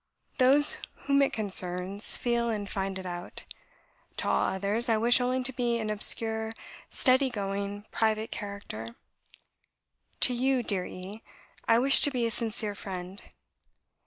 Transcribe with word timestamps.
Those 0.39 0.79
whom 1.05 1.21
it 1.21 1.31
concerns 1.31 2.17
feel 2.17 2.49
and 2.49 2.67
find 2.67 2.97
it 2.97 3.05
out. 3.05 3.43
To 4.17 4.27
all 4.29 4.43
others 4.55 4.89
I 4.89 4.97
wish 4.97 5.21
only 5.21 5.43
to 5.43 5.53
be 5.53 5.77
an 5.77 5.91
obscure, 5.91 6.53
steady 6.89 7.29
going, 7.29 7.85
private 7.91 8.31
character. 8.31 8.95
To 10.21 10.33
you, 10.33 10.63
dear 10.63 10.87
E, 10.87 11.21
I 11.67 11.77
wish 11.77 12.01
to 12.01 12.09
be 12.09 12.25
a 12.25 12.31
sincere 12.31 12.73
friend. 12.73 13.21